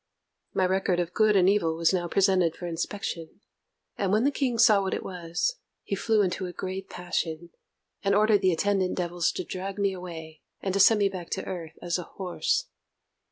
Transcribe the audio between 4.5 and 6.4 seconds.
saw what it was, he flew